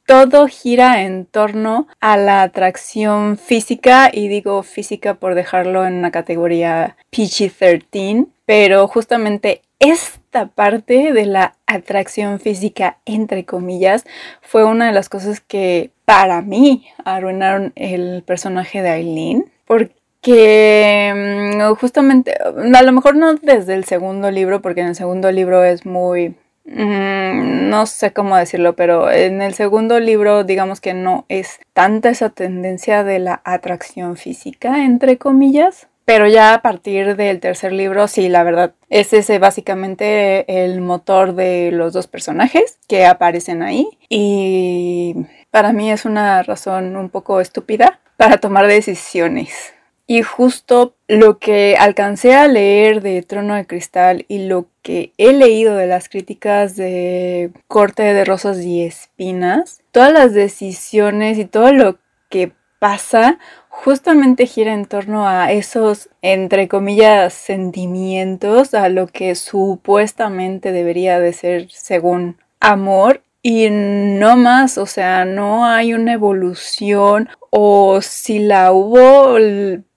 todo 0.05 0.47
gira 0.47 1.03
en 1.03 1.25
torno 1.25 1.87
a 1.99 2.15
la 2.15 2.41
atracción 2.41 3.37
física 3.37 4.09
y 4.11 4.29
digo 4.29 4.63
física 4.63 5.15
por 5.15 5.35
dejarlo 5.35 5.85
en 5.85 5.95
una 5.95 6.11
categoría 6.11 6.95
PG-13, 7.11 8.27
pero 8.45 8.87
justamente 8.87 9.61
esta 9.83 10.47
parte 10.47 11.13
de 11.13 11.25
la 11.25 11.55
atracción 11.67 12.39
física, 12.39 12.97
entre 13.05 13.45
comillas, 13.45 14.05
fue 14.41 14.63
una 14.63 14.87
de 14.87 14.93
las 14.93 15.09
cosas 15.09 15.41
que 15.41 15.91
para 16.05 16.41
mí 16.41 16.87
arruinaron 17.03 17.73
el 17.75 18.23
personaje 18.25 18.81
de 18.81 18.89
Aileen. 18.89 19.51
Porque 19.65 21.13
mm, 21.15 21.73
justamente, 21.75 22.33
a 22.33 22.81
lo 22.83 22.91
mejor 22.91 23.15
no 23.15 23.35
desde 23.35 23.73
el 23.73 23.83
segundo 23.83 24.31
libro, 24.31 24.61
porque 24.61 24.81
en 24.81 24.87
el 24.87 24.95
segundo 24.95 25.31
libro 25.31 25.63
es 25.63 25.85
muy 25.85 26.35
mm, 26.65 27.69
no 27.69 27.85
sé 27.85 28.13
cómo 28.13 28.37
decirlo, 28.37 28.75
pero 28.75 29.11
en 29.11 29.41
el 29.41 29.53
segundo 29.53 29.99
libro 29.99 30.43
digamos 30.43 30.79
que 30.79 30.93
no 30.93 31.25
es 31.27 31.59
tanta 31.73 32.09
esa 32.09 32.29
tendencia 32.29 33.03
de 33.03 33.19
la 33.19 33.41
atracción 33.43 34.15
física, 34.15 34.85
entre 34.85 35.17
comillas. 35.17 35.87
Pero 36.05 36.27
ya 36.27 36.53
a 36.53 36.61
partir 36.61 37.15
del 37.15 37.39
tercer 37.39 37.71
libro, 37.71 38.07
sí, 38.07 38.27
la 38.27 38.43
verdad, 38.43 38.73
es 38.89 39.13
ese 39.13 39.39
básicamente 39.39 40.63
el 40.63 40.81
motor 40.81 41.33
de 41.33 41.71
los 41.71 41.93
dos 41.93 42.07
personajes 42.07 42.77
que 42.87 43.05
aparecen 43.05 43.63
ahí. 43.63 43.87
Y 44.09 45.15
para 45.49 45.71
mí 45.71 45.91
es 45.91 46.05
una 46.05 46.43
razón 46.43 46.97
un 46.97 47.09
poco 47.09 47.39
estúpida 47.39 48.01
para 48.17 48.37
tomar 48.37 48.67
decisiones. 48.67 49.73
Y 50.05 50.21
justo 50.21 50.95
lo 51.07 51.39
que 51.39 51.77
alcancé 51.79 52.35
a 52.35 52.47
leer 52.47 53.01
de 53.01 53.21
Trono 53.21 53.55
de 53.55 53.65
Cristal 53.65 54.25
y 54.27 54.47
lo 54.47 54.67
que 54.81 55.13
he 55.17 55.31
leído 55.31 55.77
de 55.77 55.87
las 55.87 56.09
críticas 56.09 56.75
de 56.75 57.51
Corte 57.67 58.03
de 58.03 58.25
Rosas 58.25 58.59
y 58.59 58.83
Espinas, 58.83 59.81
todas 59.91 60.11
las 60.11 60.33
decisiones 60.33 61.37
y 61.37 61.45
todo 61.45 61.71
lo 61.71 61.99
que 62.29 62.51
pasa 62.79 63.39
justamente 63.73 64.45
gira 64.45 64.73
en 64.73 64.85
torno 64.85 65.27
a 65.27 65.51
esos, 65.51 66.09
entre 66.21 66.67
comillas, 66.67 67.33
sentimientos, 67.33 68.73
a 68.73 68.87
lo 68.87 69.07
que 69.07 69.35
supuestamente 69.35 70.71
debería 70.71 71.19
de 71.19 71.33
ser 71.33 71.69
según 71.71 72.37
amor 72.59 73.21
y 73.41 73.67
no 73.69 74.37
más, 74.37 74.77
o 74.77 74.85
sea, 74.85 75.25
no 75.25 75.65
hay 75.65 75.93
una 75.93 76.13
evolución 76.13 77.27
o 77.49 77.99
si 78.01 78.39
la 78.39 78.71
hubo, 78.71 79.37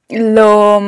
lo, 0.08 0.82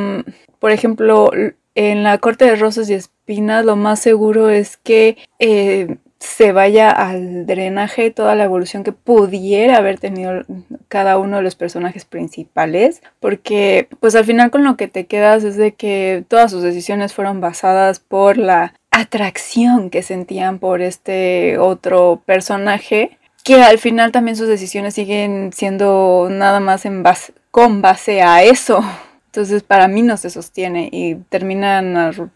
por 0.59 0.73
ejemplo, 0.73 1.30
en 1.76 2.02
la 2.02 2.18
corte 2.18 2.47
de 2.47 2.57
rosas 2.57 2.90
y 2.90 2.95
espinas, 2.95 3.64
lo 3.64 3.76
más 3.76 4.00
seguro 4.00 4.50
es 4.50 4.76
que 4.76 5.18
eh, 5.38 5.99
se 6.18 6.50
vaya 6.50 6.90
al 6.90 7.47
drenaje 7.47 8.11
toda 8.11 8.35
la 8.35 8.45
evolución 8.45 8.83
que 8.83 8.92
pudiera 8.92 9.76
haber 9.76 10.00
tenido 10.00 10.42
cada 10.88 11.18
uno 11.18 11.37
de 11.37 11.42
los 11.42 11.54
personajes 11.54 12.04
principales, 12.04 13.02
porque 13.21 13.88
pues 14.00 14.14
al 14.14 14.25
final 14.25 14.50
con 14.50 14.64
lo 14.64 14.76
que 14.76 14.88
te 14.88 15.07
quedas 15.07 15.45
es 15.45 15.57
de 15.57 15.73
que 15.73 16.25
todas 16.28 16.50
sus 16.50 16.62
decisiones 16.62 17.14
fueron 17.14 17.40
basadas 17.40 18.00
por 18.00 18.38
la 18.38 18.75
atracción 18.90 19.90
que 19.90 20.02
sentían 20.02 20.59
por 20.59 20.80
este 20.80 21.59
otro 21.59 22.23
personaje, 22.25 23.18
que 23.45 23.62
al 23.62 23.78
final 23.78 24.12
también 24.12 24.37
sus 24.37 24.49
decisiones 24.49 24.95
siguen 24.95 25.52
siendo 25.52 26.28
nada 26.30 26.61
más 26.61 26.85
en 26.85 27.02
base, 27.02 27.33
con 27.50 27.80
base 27.83 28.23
a 28.23 28.42
eso. 28.42 28.83
Entonces 29.26 29.62
para 29.62 29.88
mí 29.88 30.02
no 30.02 30.16
se 30.16 30.30
sostiene 30.30 30.88
y 30.90 31.14
terminan 31.28 32.33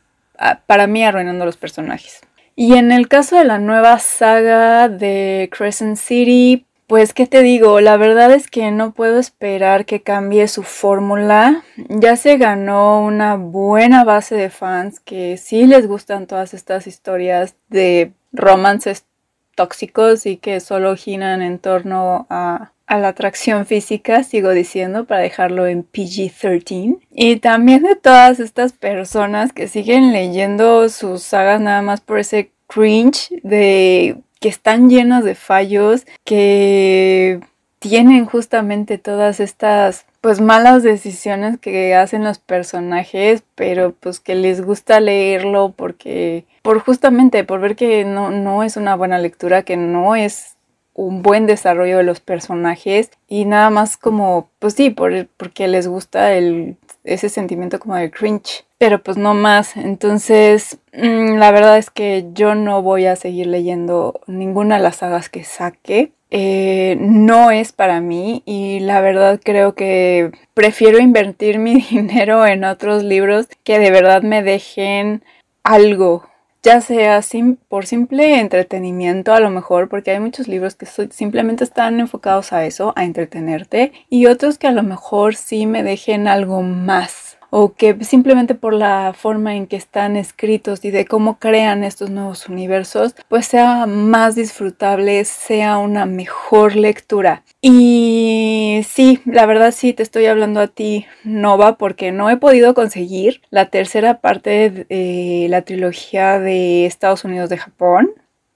para 0.66 0.86
mí 0.86 1.04
arruinando 1.04 1.44
los 1.44 1.56
personajes. 1.56 2.20
Y 2.54 2.74
en 2.74 2.92
el 2.92 3.08
caso 3.08 3.36
de 3.36 3.44
la 3.44 3.58
nueva 3.58 3.98
saga 3.98 4.88
de 4.88 5.48
Crescent 5.50 5.96
City, 5.96 6.66
pues, 6.92 7.14
¿qué 7.14 7.26
te 7.26 7.42
digo? 7.42 7.80
La 7.80 7.96
verdad 7.96 8.30
es 8.32 8.50
que 8.50 8.70
no 8.70 8.92
puedo 8.92 9.18
esperar 9.18 9.86
que 9.86 10.02
cambie 10.02 10.46
su 10.46 10.62
fórmula. 10.62 11.64
Ya 11.88 12.16
se 12.16 12.36
ganó 12.36 13.00
una 13.00 13.36
buena 13.36 14.04
base 14.04 14.34
de 14.34 14.50
fans 14.50 15.00
que 15.00 15.38
sí 15.38 15.66
les 15.66 15.86
gustan 15.88 16.26
todas 16.26 16.52
estas 16.52 16.86
historias 16.86 17.56
de 17.70 18.12
romances 18.30 19.06
tóxicos 19.54 20.26
y 20.26 20.36
que 20.36 20.60
solo 20.60 20.94
giran 20.94 21.40
en 21.40 21.60
torno 21.60 22.26
a, 22.28 22.72
a 22.86 22.98
la 22.98 23.08
atracción 23.08 23.64
física, 23.64 24.22
sigo 24.22 24.50
diciendo, 24.50 25.06
para 25.06 25.22
dejarlo 25.22 25.66
en 25.66 25.90
PG-13. 25.90 26.98
Y 27.10 27.36
también 27.36 27.84
de 27.84 27.96
todas 27.96 28.38
estas 28.38 28.74
personas 28.74 29.54
que 29.54 29.66
siguen 29.66 30.12
leyendo 30.12 30.90
sus 30.90 31.22
sagas 31.22 31.58
nada 31.58 31.80
más 31.80 32.02
por 32.02 32.18
ese 32.18 32.50
cringe 32.66 33.30
de 33.42 34.18
que 34.42 34.50
están 34.50 34.90
llenos 34.90 35.24
de 35.24 35.34
fallos, 35.34 36.04
que 36.24 37.40
tienen 37.78 38.26
justamente 38.26 38.98
todas 38.98 39.40
estas 39.40 40.04
pues 40.20 40.40
malas 40.40 40.82
decisiones 40.82 41.58
que 41.58 41.94
hacen 41.94 42.22
los 42.22 42.38
personajes, 42.38 43.42
pero 43.54 43.92
pues 43.98 44.20
que 44.20 44.34
les 44.34 44.60
gusta 44.60 45.00
leerlo 45.00 45.72
porque 45.76 46.44
por 46.62 46.80
justamente 46.80 47.44
por 47.44 47.60
ver 47.60 47.74
que 47.74 48.04
no, 48.04 48.30
no 48.30 48.62
es 48.62 48.76
una 48.76 48.94
buena 48.94 49.18
lectura, 49.18 49.62
que 49.62 49.76
no 49.76 50.14
es 50.14 50.56
un 50.94 51.22
buen 51.22 51.46
desarrollo 51.46 51.98
de 51.98 52.02
los 52.02 52.20
personajes 52.20 53.10
y 53.28 53.44
nada 53.44 53.70
más 53.70 53.96
como 53.96 54.48
pues 54.58 54.74
sí, 54.74 54.90
por, 54.90 55.26
porque 55.36 55.68
les 55.68 55.88
gusta 55.88 56.34
el 56.34 56.76
ese 57.04 57.28
sentimiento 57.28 57.80
como 57.80 57.96
de 57.96 58.10
cringe, 58.10 58.64
pero 58.78 59.02
pues 59.02 59.16
no 59.16 59.34
más. 59.34 59.76
Entonces, 59.76 60.78
mm, 60.92 61.36
la 61.36 61.50
verdad 61.50 61.78
es 61.78 61.90
que 61.90 62.26
yo 62.32 62.54
no 62.54 62.82
voy 62.82 63.06
a 63.06 63.16
seguir 63.16 63.46
leyendo 63.46 64.20
ninguna 64.26 64.76
de 64.76 64.82
las 64.82 64.96
sagas 64.96 65.28
que 65.28 65.44
saque. 65.44 66.12
Eh, 66.30 66.96
no 66.98 67.50
es 67.50 67.72
para 67.72 68.00
mí 68.00 68.42
y 68.46 68.80
la 68.80 69.02
verdad 69.02 69.38
creo 69.42 69.74
que 69.74 70.30
prefiero 70.54 70.98
invertir 70.98 71.58
mi 71.58 71.82
dinero 71.82 72.46
en 72.46 72.64
otros 72.64 73.02
libros 73.02 73.48
que 73.64 73.78
de 73.78 73.90
verdad 73.90 74.22
me 74.22 74.42
dejen 74.42 75.22
algo, 75.62 76.28
ya 76.62 76.80
sea 76.80 77.20
por 77.68 77.86
simple 77.86 78.40
entretenimiento 78.40 79.32
a 79.32 79.40
lo 79.40 79.50
mejor, 79.50 79.88
porque 79.88 80.12
hay 80.12 80.20
muchos 80.20 80.48
libros 80.48 80.74
que 80.74 80.86
simplemente 80.86 81.64
están 81.64 81.98
enfocados 82.00 82.52
a 82.52 82.64
eso, 82.64 82.92
a 82.96 83.04
entretenerte, 83.04 83.92
y 84.08 84.26
otros 84.26 84.58
que 84.58 84.68
a 84.68 84.72
lo 84.72 84.82
mejor 84.82 85.34
sí 85.34 85.66
me 85.66 85.82
dejen 85.82 86.28
algo 86.28 86.62
más 86.62 87.21
o 87.54 87.74
que 87.74 88.02
simplemente 88.02 88.54
por 88.54 88.72
la 88.72 89.12
forma 89.14 89.54
en 89.54 89.66
que 89.66 89.76
están 89.76 90.16
escritos 90.16 90.86
y 90.86 90.90
de 90.90 91.04
cómo 91.04 91.38
crean 91.38 91.84
estos 91.84 92.08
nuevos 92.08 92.48
universos, 92.48 93.14
pues 93.28 93.44
sea 93.44 93.84
más 93.84 94.34
disfrutable, 94.34 95.22
sea 95.26 95.76
una 95.76 96.06
mejor 96.06 96.76
lectura. 96.76 97.42
Y 97.60 98.80
sí, 98.88 99.20
la 99.26 99.44
verdad 99.44 99.74
sí, 99.76 99.92
te 99.92 100.02
estoy 100.02 100.24
hablando 100.24 100.60
a 100.60 100.68
ti, 100.68 101.04
Nova, 101.24 101.76
porque 101.76 102.10
no 102.10 102.30
he 102.30 102.38
podido 102.38 102.72
conseguir 102.72 103.42
la 103.50 103.68
tercera 103.68 104.22
parte 104.22 104.70
de 104.70 105.46
la 105.50 105.60
trilogía 105.60 106.40
de 106.40 106.86
Estados 106.86 107.22
Unidos 107.22 107.50
de 107.50 107.58
Japón, 107.58 108.12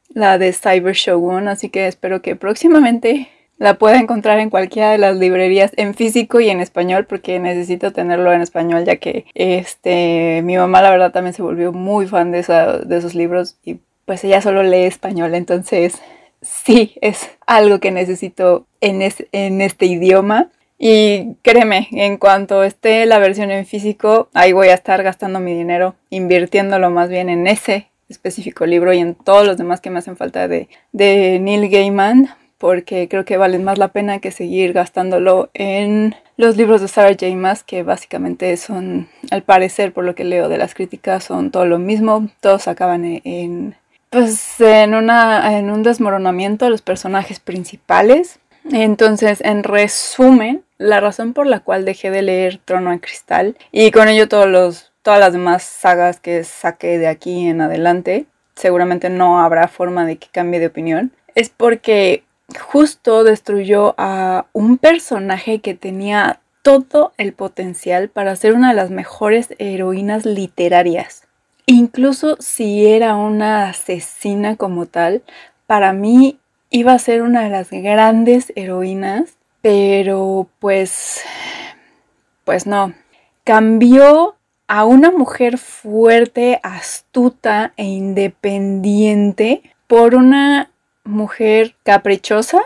la 0.08 0.38
de 0.38 0.54
Cyber 0.54 0.94
Shogun, 0.94 1.48
así 1.48 1.68
que 1.68 1.86
espero 1.86 2.22
que 2.22 2.34
próximamente 2.34 3.28
la 3.58 3.74
puede 3.74 3.96
encontrar 3.96 4.38
en 4.38 4.50
cualquiera 4.50 4.90
de 4.90 4.98
las 4.98 5.16
librerías 5.16 5.72
en 5.76 5.94
físico 5.94 6.40
y 6.40 6.50
en 6.50 6.60
español 6.60 7.06
porque 7.06 7.38
necesito 7.38 7.92
tenerlo 7.92 8.32
en 8.32 8.42
español 8.42 8.84
ya 8.84 8.96
que 8.96 9.24
este 9.34 10.42
mi 10.44 10.56
mamá 10.56 10.82
la 10.82 10.90
verdad 10.90 11.12
también 11.12 11.32
se 11.32 11.42
volvió 11.42 11.72
muy 11.72 12.06
fan 12.06 12.32
de, 12.32 12.42
de 12.84 12.96
esos 12.98 13.14
libros 13.14 13.56
y 13.64 13.78
pues 14.06 14.24
ella 14.24 14.40
solo 14.40 14.62
lee 14.62 14.84
español. 14.84 15.34
Entonces 15.34 16.00
sí 16.40 16.94
es 17.02 17.28
algo 17.46 17.80
que 17.80 17.90
necesito 17.90 18.66
en, 18.80 19.02
en 19.32 19.60
este 19.60 19.84
idioma. 19.84 20.48
Y 20.78 21.34
créeme, 21.42 21.88
en 21.92 22.18
cuanto 22.18 22.62
esté 22.62 23.06
la 23.06 23.18
versión 23.18 23.50
en 23.50 23.64
físico, 23.64 24.28
ahí 24.34 24.52
voy 24.52 24.68
a 24.68 24.74
estar 24.74 25.02
gastando 25.02 25.40
mi 25.40 25.54
dinero, 25.54 25.94
invirtiéndolo 26.10 26.90
más 26.90 27.08
bien 27.08 27.30
en 27.30 27.46
ese 27.46 27.88
específico 28.10 28.66
libro 28.66 28.92
y 28.92 28.98
en 28.98 29.14
todos 29.14 29.46
los 29.46 29.56
demás 29.56 29.80
que 29.80 29.88
me 29.88 29.98
hacen 29.98 30.18
falta 30.18 30.48
de, 30.48 30.68
de 30.92 31.38
Neil 31.40 31.70
Gaiman, 31.70 32.28
porque 32.58 33.08
creo 33.08 33.24
que 33.24 33.36
valen 33.36 33.64
más 33.64 33.78
la 33.78 33.88
pena 33.88 34.18
que 34.18 34.30
seguir 34.30 34.72
gastándolo 34.72 35.50
en 35.54 36.14
los 36.36 36.56
libros 36.56 36.80
de 36.80 36.88
Sarah 36.88 37.10
J. 37.10 37.34
Maas, 37.36 37.62
que 37.62 37.82
básicamente 37.82 38.56
son, 38.56 39.08
al 39.30 39.42
parecer, 39.42 39.92
por 39.92 40.04
lo 40.04 40.14
que 40.14 40.24
leo 40.24 40.48
de 40.48 40.58
las 40.58 40.74
críticas, 40.74 41.24
son 41.24 41.50
todo 41.50 41.66
lo 41.66 41.78
mismo, 41.78 42.28
todos 42.40 42.68
acaban 42.68 43.04
en, 43.04 43.74
pues, 44.10 44.60
en, 44.60 44.94
una, 44.94 45.58
en 45.58 45.70
un 45.70 45.82
desmoronamiento 45.82 46.64
de 46.64 46.70
los 46.70 46.82
personajes 46.82 47.40
principales. 47.40 48.38
Entonces, 48.72 49.40
en 49.42 49.62
resumen, 49.62 50.62
la 50.78 51.00
razón 51.00 51.32
por 51.32 51.46
la 51.46 51.60
cual 51.60 51.84
dejé 51.84 52.10
de 52.10 52.22
leer 52.22 52.58
Trono 52.64 52.90
de 52.90 53.00
Cristal 53.00 53.56
y 53.70 53.90
con 53.90 54.08
ello 54.08 54.28
todos 54.28 54.48
los, 54.48 54.92
todas 55.02 55.20
las 55.20 55.32
demás 55.32 55.62
sagas 55.62 56.20
que 56.20 56.42
saqué 56.44 56.98
de 56.98 57.06
aquí 57.06 57.46
en 57.46 57.60
adelante, 57.60 58.26
seguramente 58.56 59.08
no 59.08 59.40
habrá 59.40 59.68
forma 59.68 60.04
de 60.04 60.16
que 60.16 60.28
cambie 60.32 60.60
de 60.60 60.66
opinión, 60.66 61.12
es 61.34 61.50
porque 61.50 62.24
justo 62.54 63.24
destruyó 63.24 63.94
a 63.98 64.46
un 64.52 64.78
personaje 64.78 65.60
que 65.60 65.74
tenía 65.74 66.40
todo 66.62 67.12
el 67.16 67.32
potencial 67.32 68.08
para 68.08 68.36
ser 68.36 68.54
una 68.54 68.70
de 68.70 68.74
las 68.74 68.90
mejores 68.90 69.54
heroínas 69.58 70.24
literarias. 70.26 71.26
Incluso 71.66 72.36
si 72.40 72.86
era 72.86 73.16
una 73.16 73.68
asesina 73.68 74.56
como 74.56 74.86
tal, 74.86 75.22
para 75.66 75.92
mí 75.92 76.38
iba 76.70 76.92
a 76.92 76.98
ser 76.98 77.22
una 77.22 77.42
de 77.42 77.50
las 77.50 77.70
grandes 77.70 78.52
heroínas, 78.56 79.36
pero 79.62 80.48
pues, 80.58 81.22
pues 82.44 82.66
no. 82.66 82.94
Cambió 83.44 84.36
a 84.68 84.84
una 84.84 85.10
mujer 85.10 85.58
fuerte, 85.58 86.60
astuta 86.62 87.72
e 87.76 87.84
independiente 87.84 89.62
por 89.86 90.14
una 90.14 90.70
mujer 91.06 91.74
caprichosa, 91.82 92.62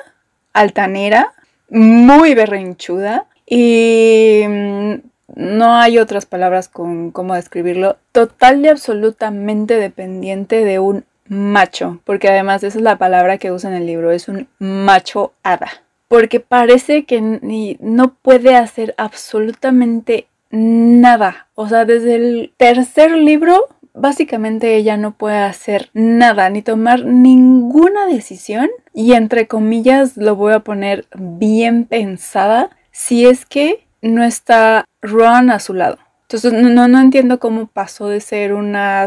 altanera, 0.52 1.32
muy 1.68 2.34
berrinchuda 2.34 3.26
y 3.46 4.42
mm, 4.48 4.94
no 5.36 5.76
hay 5.76 5.98
otras 5.98 6.26
palabras 6.26 6.68
con 6.68 7.10
cómo 7.10 7.34
describirlo, 7.34 7.96
total 8.12 8.64
y 8.64 8.68
absolutamente 8.68 9.76
dependiente 9.76 10.64
de 10.64 10.78
un 10.78 11.04
macho, 11.28 12.00
porque 12.04 12.28
además 12.28 12.62
esa 12.64 12.78
es 12.78 12.82
la 12.82 12.98
palabra 12.98 13.38
que 13.38 13.52
usa 13.52 13.70
en 13.70 13.76
el 13.76 13.86
libro, 13.86 14.10
es 14.10 14.28
un 14.28 14.48
macho 14.58 15.32
hada, 15.42 15.70
porque 16.08 16.40
parece 16.40 17.04
que 17.04 17.20
ni, 17.20 17.76
no 17.80 18.14
puede 18.14 18.56
hacer 18.56 18.94
absolutamente 18.98 20.26
nada, 20.50 21.46
o 21.54 21.68
sea, 21.68 21.84
desde 21.84 22.16
el 22.16 22.52
tercer 22.56 23.12
libro 23.12 23.68
básicamente 23.94 24.76
ella 24.76 24.96
no 24.96 25.12
puede 25.12 25.38
hacer 25.38 25.90
nada 25.92 26.48
ni 26.50 26.62
tomar 26.62 27.04
ninguna 27.04 28.06
decisión 28.06 28.68
y 28.94 29.12
entre 29.12 29.46
comillas 29.46 30.16
lo 30.16 30.36
voy 30.36 30.52
a 30.52 30.60
poner 30.60 31.06
bien 31.16 31.84
pensada 31.84 32.70
si 32.92 33.26
es 33.26 33.46
que 33.46 33.86
no 34.02 34.24
está 34.24 34.84
Ron 35.02 35.50
a 35.50 35.60
su 35.60 35.74
lado. 35.74 35.98
Entonces 36.22 36.52
no, 36.52 36.88
no 36.88 37.00
entiendo 37.00 37.40
cómo 37.40 37.66
pasó 37.66 38.08
de 38.08 38.20
ser 38.20 38.54
una 38.54 39.06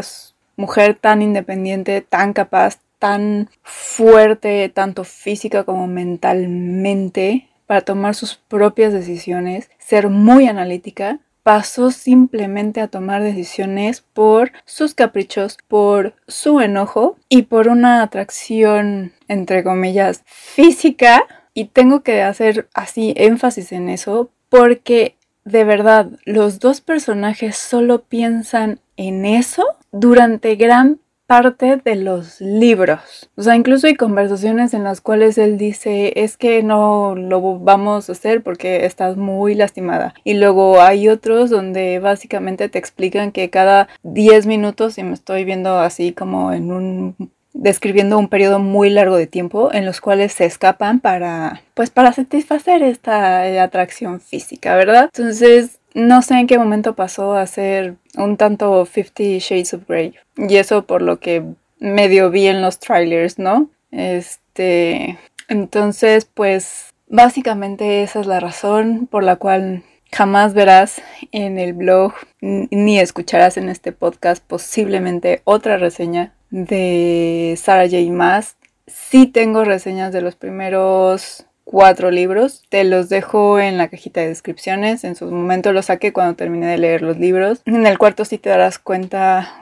mujer 0.56 0.94
tan 0.94 1.22
independiente, 1.22 2.00
tan 2.00 2.32
capaz, 2.32 2.78
tan 2.98 3.48
fuerte, 3.62 4.68
tanto 4.68 5.04
física 5.04 5.64
como 5.64 5.86
mentalmente, 5.86 7.48
para 7.66 7.80
tomar 7.80 8.14
sus 8.14 8.36
propias 8.36 8.92
decisiones, 8.92 9.70
ser 9.78 10.10
muy 10.10 10.46
analítica, 10.46 11.20
pasó 11.44 11.90
simplemente 11.90 12.80
a 12.80 12.88
tomar 12.88 13.22
decisiones 13.22 14.00
por 14.00 14.50
sus 14.64 14.94
caprichos, 14.94 15.58
por 15.68 16.14
su 16.26 16.60
enojo 16.60 17.16
y 17.28 17.42
por 17.42 17.68
una 17.68 18.02
atracción, 18.02 19.12
entre 19.28 19.62
comillas, 19.62 20.22
física. 20.24 21.22
Y 21.52 21.66
tengo 21.66 22.02
que 22.02 22.22
hacer 22.22 22.68
así 22.74 23.14
énfasis 23.16 23.70
en 23.70 23.90
eso 23.90 24.30
porque 24.48 25.16
de 25.44 25.64
verdad 25.64 26.08
los 26.24 26.58
dos 26.58 26.80
personajes 26.80 27.56
solo 27.56 28.02
piensan 28.02 28.80
en 28.96 29.26
eso 29.26 29.64
durante 29.92 30.56
gran 30.56 30.98
parte 31.26 31.80
de 31.82 31.96
los 31.96 32.40
libros. 32.40 33.30
O 33.36 33.42
sea, 33.42 33.56
incluso 33.56 33.86
hay 33.86 33.94
conversaciones 33.94 34.74
en 34.74 34.84
las 34.84 35.00
cuales 35.00 35.38
él 35.38 35.58
dice, 35.58 36.12
es 36.16 36.36
que 36.36 36.62
no 36.62 37.14
lo 37.16 37.58
vamos 37.58 38.08
a 38.08 38.12
hacer 38.12 38.42
porque 38.42 38.84
estás 38.84 39.16
muy 39.16 39.54
lastimada. 39.54 40.14
Y 40.24 40.34
luego 40.34 40.80
hay 40.80 41.08
otros 41.08 41.50
donde 41.50 41.98
básicamente 41.98 42.68
te 42.68 42.78
explican 42.78 43.32
que 43.32 43.50
cada 43.50 43.88
10 44.02 44.46
minutos, 44.46 44.98
y 44.98 45.02
me 45.02 45.14
estoy 45.14 45.44
viendo 45.44 45.78
así 45.78 46.12
como 46.12 46.52
en 46.52 46.72
un 46.72 47.16
describiendo 47.54 48.18
un 48.18 48.28
periodo 48.28 48.58
muy 48.58 48.90
largo 48.90 49.16
de 49.16 49.28
tiempo 49.28 49.72
en 49.72 49.86
los 49.86 50.00
cuales 50.00 50.32
se 50.32 50.44
escapan 50.44 50.98
para 50.98 51.62
pues 51.74 51.88
para 51.88 52.12
satisfacer 52.12 52.82
esta 52.82 53.62
atracción 53.62 54.20
física, 54.20 54.74
¿verdad? 54.74 55.04
Entonces, 55.04 55.78
no 55.94 56.22
sé 56.22 56.34
en 56.34 56.46
qué 56.46 56.58
momento 56.58 56.94
pasó 56.94 57.34
a 57.34 57.46
ser 57.46 57.94
un 58.16 58.36
tanto 58.36 58.84
Fifty 58.84 59.38
Shades 59.38 59.74
of 59.74 59.86
Grey. 59.88 60.14
Y 60.36 60.56
eso 60.56 60.86
por 60.86 61.00
lo 61.02 61.20
que 61.20 61.44
medio 61.78 62.30
vi 62.30 62.48
en 62.48 62.60
los 62.60 62.78
trailers, 62.80 63.38
¿no? 63.38 63.70
Este. 63.90 65.18
Entonces, 65.48 66.26
pues. 66.26 66.90
Básicamente 67.06 68.02
esa 68.02 68.20
es 68.20 68.26
la 68.26 68.40
razón 68.40 69.06
por 69.08 69.22
la 69.22 69.36
cual 69.36 69.84
jamás 70.10 70.54
verás 70.54 71.02
en 71.32 71.58
el 71.58 71.74
blog 71.74 72.12
ni 72.40 72.98
escucharás 72.98 73.56
en 73.56 73.68
este 73.68 73.92
podcast 73.92 74.42
posiblemente 74.42 75.42
otra 75.44 75.76
reseña 75.76 76.32
de 76.50 77.54
Sarah 77.58 77.88
J. 77.88 78.10
Maas. 78.10 78.56
Sí 78.86 79.26
tengo 79.26 79.64
reseñas 79.64 80.12
de 80.12 80.22
los 80.22 80.34
primeros 80.34 81.46
cuatro 81.64 82.10
libros. 82.10 82.62
Te 82.68 82.84
los 82.84 83.08
dejo 83.08 83.58
en 83.58 83.78
la 83.78 83.88
cajita 83.88 84.20
de 84.20 84.28
descripciones. 84.28 85.04
En 85.04 85.16
su 85.16 85.26
momento 85.30 85.72
los 85.72 85.86
saqué 85.86 86.12
cuando 86.12 86.36
terminé 86.36 86.66
de 86.66 86.78
leer 86.78 87.02
los 87.02 87.18
libros. 87.18 87.62
En 87.64 87.86
el 87.86 87.98
cuarto 87.98 88.24
sí 88.24 88.38
te 88.38 88.50
darás 88.50 88.78
cuenta, 88.78 89.56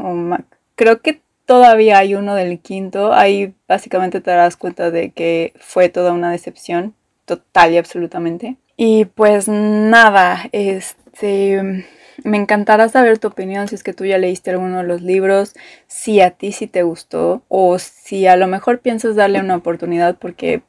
creo 0.75 1.01
que 1.01 1.21
todavía 1.47 1.99
hay 1.99 2.15
uno 2.15 2.35
del 2.35 2.59
quinto. 2.59 3.13
Ahí 3.13 3.55
básicamente 3.69 4.21
te 4.21 4.31
darás 4.31 4.57
cuenta 4.57 4.91
de 4.91 5.11
que 5.11 5.53
fue 5.59 5.89
toda 5.89 6.13
una 6.13 6.31
decepción, 6.31 6.95
total 7.25 7.73
y 7.73 7.79
absolutamente. 7.79 8.57
Y 8.77 9.07
pues 9.07 9.49
nada, 9.49 10.49
este... 10.53 11.87
Me 12.25 12.37
encantará 12.37 12.89
saber 12.89 13.19
tu 13.19 13.29
opinión 13.29 13.67
si 13.67 13.75
es 13.75 13.83
que 13.83 13.95
tú 13.95 14.05
ya 14.05 14.19
leíste 14.19 14.51
alguno 14.51 14.79
de 14.79 14.85
los 14.85 15.03
libros, 15.03 15.55
si 15.89 16.21
a 16.21 16.31
ti 16.31 16.53
sí 16.53 16.67
te 16.67 16.83
gustó 16.83 17.43
o 17.49 17.79
si 17.79 18.27
a 18.27 18.37
lo 18.37 18.47
mejor 18.47 18.81
piensas 18.81 19.17
darle 19.17 19.41
una 19.41 19.57
oportunidad 19.57 20.17
porque 20.19 20.63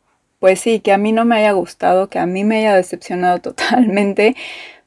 pues 0.44 0.60
sí, 0.60 0.82
que 0.82 0.92
a 0.92 0.98
mí 0.98 1.14
no 1.14 1.24
me 1.24 1.38
haya 1.38 1.54
gustado, 1.54 2.10
que 2.10 2.20
a 2.20 2.26
mí 2.26 2.44
me 2.44 2.58
haya 2.58 2.76
decepcionado 2.76 3.40
totalmente, 3.42 4.36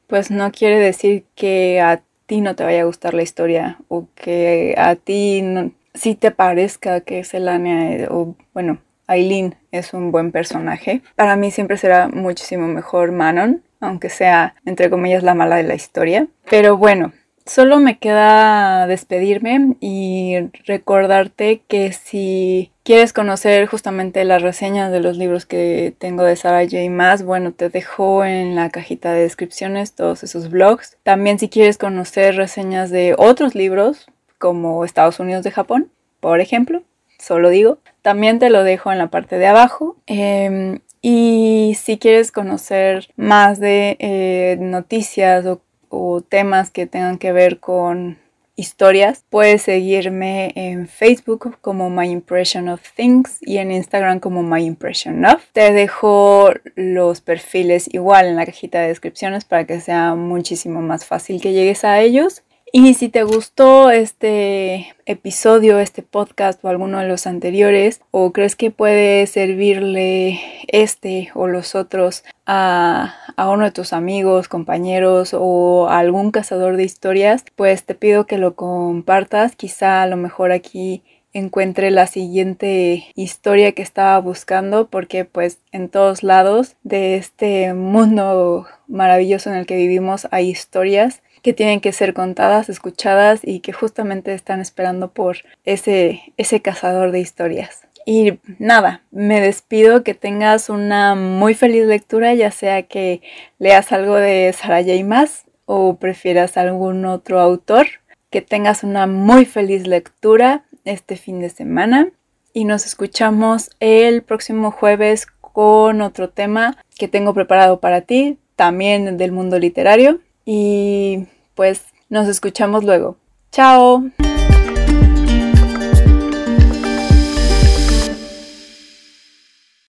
pues 0.05 0.29
no 0.29 0.51
quiere 0.51 0.77
decir 0.77 1.25
que 1.33 1.81
a 1.81 2.03
ti 2.27 2.41
no 2.41 2.55
te 2.55 2.63
vaya 2.63 2.81
a 2.81 2.85
gustar 2.85 3.15
la 3.15 3.23
historia 3.23 3.79
o 3.87 4.05
que 4.13 4.75
a 4.77 4.93
ti 4.93 5.41
no, 5.41 5.71
sí 5.95 6.13
te 6.13 6.29
parezca 6.29 7.01
que 7.01 7.23
Selania 7.23 8.07
o 8.11 8.35
bueno, 8.53 8.77
Aileen 9.07 9.55
es 9.71 9.95
un 9.95 10.11
buen 10.11 10.31
personaje. 10.31 11.01
Para 11.15 11.35
mí 11.35 11.49
siempre 11.49 11.77
será 11.77 12.07
muchísimo 12.07 12.67
mejor 12.67 13.11
Manon, 13.11 13.63
aunque 13.79 14.09
sea 14.09 14.53
entre 14.63 14.91
comillas 14.91 15.23
la 15.23 15.33
mala 15.33 15.55
de 15.55 15.63
la 15.63 15.73
historia. 15.73 16.27
Pero 16.51 16.77
bueno, 16.77 17.13
Solo 17.47 17.79
me 17.79 17.97
queda 17.97 18.87
despedirme 18.87 19.77
y 19.79 20.35
recordarte 20.65 21.61
que 21.69 21.93
si 21.93 22.71
quieres 22.83 23.13
conocer 23.13 23.67
justamente 23.67 24.25
las 24.25 24.41
reseñas 24.41 24.91
de 24.91 24.99
los 24.99 25.17
libros 25.17 25.45
que 25.45 25.93
tengo 25.97 26.23
de 26.23 26.35
Sarah 26.35 26.65
J. 26.65 26.89
Maas, 26.89 27.23
bueno, 27.23 27.53
te 27.53 27.69
dejo 27.69 28.25
en 28.25 28.55
la 28.55 28.69
cajita 28.69 29.13
de 29.13 29.21
descripciones 29.21 29.93
todos 29.93 30.23
esos 30.23 30.49
blogs. 30.49 30.97
También 31.03 31.39
si 31.39 31.47
quieres 31.47 31.77
conocer 31.77 32.35
reseñas 32.35 32.89
de 32.89 33.15
otros 33.17 33.55
libros, 33.55 34.07
como 34.37 34.83
Estados 34.83 35.21
Unidos 35.21 35.45
de 35.45 35.51
Japón, 35.51 35.89
por 36.19 36.41
ejemplo, 36.41 36.83
solo 37.17 37.49
digo, 37.49 37.79
también 38.01 38.39
te 38.39 38.49
lo 38.49 38.65
dejo 38.65 38.91
en 38.91 38.97
la 38.97 39.07
parte 39.07 39.37
de 39.37 39.47
abajo. 39.47 39.95
Em, 40.05 40.79
y 41.01 41.77
si 41.79 41.97
quieres 41.97 42.33
conocer 42.33 43.07
más 43.15 43.59
de 43.61 43.95
eh, 43.99 44.57
noticias 44.59 45.45
o 45.45 45.61
o 45.89 46.21
temas 46.21 46.71
que 46.71 46.87
tengan 46.87 47.17
que 47.17 47.31
ver 47.31 47.59
con 47.59 48.17
historias, 48.57 49.23
puedes 49.29 49.61
seguirme 49.61 50.51
en 50.55 50.87
Facebook 50.87 51.57
como 51.61 51.89
My 51.89 52.09
Impression 52.09 52.67
of 52.69 52.81
Things 52.95 53.37
y 53.41 53.57
en 53.57 53.71
Instagram 53.71 54.19
como 54.19 54.41
My 54.43 54.65
Impression 54.65 55.23
of. 55.25 55.43
Te 55.53 55.71
dejo 55.71 56.49
los 56.75 57.21
perfiles 57.21 57.87
igual 57.93 58.25
en 58.25 58.35
la 58.35 58.45
cajita 58.45 58.81
de 58.81 58.87
descripciones 58.87 59.45
para 59.45 59.65
que 59.65 59.79
sea 59.79 60.15
muchísimo 60.15 60.81
más 60.81 61.05
fácil 61.05 61.39
que 61.39 61.53
llegues 61.53 61.83
a 61.83 62.01
ellos. 62.01 62.43
Y 62.73 62.95
si 62.95 63.07
te 63.07 63.23
gustó 63.23 63.91
este 63.91 64.93
episodio, 65.05 65.79
este 65.79 66.03
podcast 66.03 66.63
o 66.63 66.67
alguno 66.67 66.99
de 66.99 67.07
los 67.07 67.25
anteriores, 67.25 68.01
o 68.11 68.33
crees 68.33 68.57
que 68.57 68.71
puede 68.71 69.25
servirle 69.25 70.39
este 70.67 71.29
o 71.33 71.47
los 71.47 71.75
otros 71.75 72.25
a, 72.45 73.15
a, 73.37 73.49
uno 73.49 73.63
de 73.63 73.71
tus 73.71 73.93
amigos, 73.93 74.49
compañeros 74.49 75.33
o 75.33 75.87
a 75.87 75.99
algún 75.99 76.31
cazador 76.31 76.75
de 76.75 76.83
historias, 76.83 77.45
pues 77.55 77.85
te 77.85 77.95
pido 77.95 78.25
que 78.25 78.37
lo 78.37 78.55
compartas. 78.55 79.55
Quizá 79.55 80.01
a 80.03 80.07
lo 80.07 80.17
mejor 80.17 80.51
aquí 80.51 81.03
encuentre 81.37 81.91
la 81.91 82.07
siguiente 82.07 83.05
historia 83.15 83.71
que 83.73 83.81
estaba 83.81 84.17
buscando 84.19 84.89
porque 84.89 85.25
pues 85.25 85.59
en 85.71 85.89
todos 85.89 86.23
lados 86.23 86.75
de 86.83 87.15
este 87.15 87.73
mundo 87.73 88.67
maravilloso 88.87 89.49
en 89.49 89.57
el 89.57 89.65
que 89.65 89.75
vivimos 89.75 90.27
hay 90.31 90.49
historias 90.49 91.21
que 91.41 91.53
tienen 91.53 91.79
que 91.79 91.93
ser 91.93 92.13
contadas, 92.13 92.69
escuchadas 92.69 93.41
y 93.43 93.59
que 93.59 93.71
justamente 93.71 94.33
están 94.33 94.59
esperando 94.59 95.11
por 95.11 95.37
ese, 95.63 96.33
ese 96.37 96.61
cazador 96.61 97.11
de 97.11 97.19
historias. 97.19 97.87
Y 98.05 98.39
nada, 98.57 99.03
me 99.11 99.41
despido, 99.41 100.03
que 100.03 100.13
tengas 100.13 100.69
una 100.69 101.13
muy 101.13 101.53
feliz 101.53 101.85
lectura, 101.85 102.33
ya 102.33 102.51
sea 102.51 102.83
que 102.83 103.21
leas 103.59 103.91
algo 103.91 104.15
de 104.15 104.53
Sarah 104.53 104.81
J. 104.81 105.03
Maas 105.03 105.43
o 105.65 105.97
prefieras 105.97 106.55
algún 106.57 107.05
otro 107.05 107.39
autor. 107.39 107.87
Que 108.29 108.41
tengas 108.41 108.83
una 108.83 109.07
muy 109.07 109.45
feliz 109.45 109.87
lectura 109.87 110.65
este 110.87 111.15
fin 111.17 111.39
de 111.39 111.49
semana 111.49 112.09
y 112.53 112.65
nos 112.65 112.85
escuchamos 112.85 113.69
el 113.79 114.23
próximo 114.23 114.71
jueves 114.71 115.27
con 115.39 116.01
otro 116.01 116.29
tema 116.29 116.77
que 116.97 117.07
tengo 117.07 117.33
preparado 117.33 117.79
para 117.79 118.01
ti, 118.01 118.39
también 118.55 119.17
del 119.17 119.31
mundo 119.31 119.59
literario. 119.59 120.19
Y 120.45 121.25
pues 121.55 121.85
nos 122.09 122.27
escuchamos 122.27 122.83
luego. 122.83 123.17
Chao. 123.51 124.03